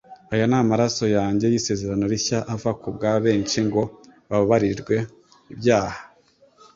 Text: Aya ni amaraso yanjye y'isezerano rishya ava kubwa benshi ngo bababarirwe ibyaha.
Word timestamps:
Aya 0.33 0.45
ni 0.49 0.57
amaraso 0.63 1.05
yanjye 1.17 1.45
y'isezerano 1.53 2.05
rishya 2.11 2.39
ava 2.53 2.71
kubwa 2.81 3.09
benshi 3.25 3.57
ngo 3.67 3.81
bababarirwe 4.29 4.95
ibyaha. 5.53 5.99